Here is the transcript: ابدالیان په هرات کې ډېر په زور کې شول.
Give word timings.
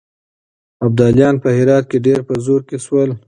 ابدالیان 0.85 1.35
په 1.43 1.49
هرات 1.57 1.85
کې 1.91 1.97
ډېر 2.05 2.19
په 2.27 2.33
زور 2.45 2.61
کې 2.69 2.77
شول. 2.85 3.09